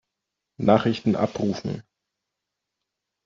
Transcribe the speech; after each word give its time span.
Nachrichten 0.57 1.15
abrufen. 1.15 1.83